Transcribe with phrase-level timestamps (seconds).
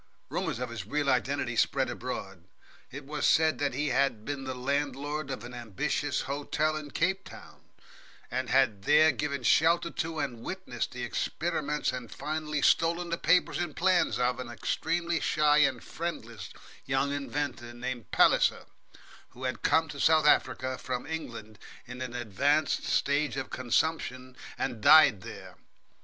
[0.29, 2.45] Rumours of his real identity spread abroad.
[2.89, 7.23] It was said that he had been the landlord of an ambiguous hotel in Cape
[7.23, 7.61] Town,
[8.31, 13.59] and had there given shelter to, and witnessed, the experiments and finally stolen the papers
[13.59, 16.49] and plans of, an extremely shy and friendless
[16.83, 18.65] young inventor named Palliser,
[19.29, 24.81] who had come to South Africa from England in an advanced stage of consumption, and
[24.81, 25.57] died there.